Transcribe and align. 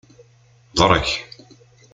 Ḍreg. 0.81 1.07